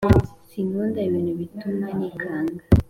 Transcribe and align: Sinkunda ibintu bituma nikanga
Sinkunda 0.49 0.99
ibintu 1.07 1.31
bituma 1.39 1.85
nikanga 1.97 2.61